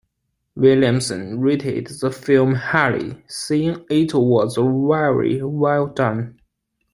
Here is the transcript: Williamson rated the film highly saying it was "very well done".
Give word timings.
Williamson 0.55 1.41
rated 1.41 1.85
the 2.01 2.09
film 2.09 2.55
highly 2.55 3.23
saying 3.27 3.85
it 3.91 4.15
was 4.15 4.55
"very 4.59 5.43
well 5.43 5.85
done". 5.93 6.39